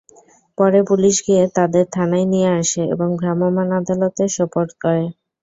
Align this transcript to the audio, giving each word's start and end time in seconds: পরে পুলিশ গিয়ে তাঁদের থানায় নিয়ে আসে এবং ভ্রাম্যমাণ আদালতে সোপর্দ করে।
পরে 0.57 0.79
পুলিশ 0.89 1.15
গিয়ে 1.25 1.43
তাঁদের 1.55 1.85
থানায় 1.95 2.27
নিয়ে 2.33 2.49
আসে 2.59 2.81
এবং 2.93 3.09
ভ্রাম্যমাণ 3.19 3.67
আদালতে 3.79 4.23
সোপর্দ 4.35 4.71
করে। 4.83 5.03